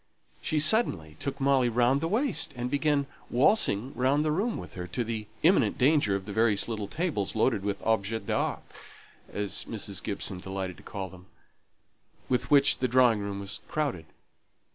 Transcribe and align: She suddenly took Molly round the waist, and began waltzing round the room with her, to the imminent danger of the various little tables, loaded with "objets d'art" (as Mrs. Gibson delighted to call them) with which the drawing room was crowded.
She 0.41 0.57
suddenly 0.59 1.15
took 1.19 1.39
Molly 1.39 1.69
round 1.69 2.01
the 2.01 2.07
waist, 2.07 2.53
and 2.57 2.71
began 2.71 3.05
waltzing 3.29 3.93
round 3.93 4.25
the 4.25 4.31
room 4.31 4.57
with 4.57 4.73
her, 4.73 4.87
to 4.87 5.03
the 5.03 5.27
imminent 5.43 5.77
danger 5.77 6.15
of 6.15 6.25
the 6.25 6.33
various 6.33 6.67
little 6.67 6.87
tables, 6.87 7.35
loaded 7.35 7.61
with 7.63 7.83
"objets 7.85 8.25
d'art" 8.25 8.63
(as 9.31 9.65
Mrs. 9.69 10.01
Gibson 10.01 10.39
delighted 10.39 10.77
to 10.77 10.81
call 10.83 11.09
them) 11.11 11.27
with 12.29 12.49
which 12.49 12.79
the 12.79 12.87
drawing 12.87 13.19
room 13.19 13.39
was 13.39 13.59
crowded. 13.67 14.05